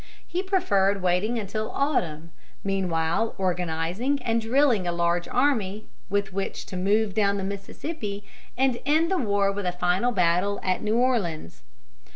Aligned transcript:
He 0.27 0.41
preferred 0.41 1.03
waiting 1.03 1.37
until 1.37 1.69
autumn, 1.75 2.31
meanwhile 2.63 3.35
organizing 3.37 4.19
and 4.23 4.41
drilling 4.41 4.87
a 4.87 4.91
large 4.91 5.27
army, 5.27 5.85
with 6.09 6.33
which 6.33 6.65
to 6.65 6.75
move 6.75 7.13
down 7.13 7.37
the 7.37 7.43
Mississippi 7.43 8.23
and 8.57 8.79
end 8.83 9.11
the 9.11 9.19
war 9.19 9.51
with 9.51 9.67
a 9.67 9.71
final 9.71 10.11
battle 10.11 10.59
at 10.63 10.81
New 10.81 10.97
Orleans. 10.97 11.61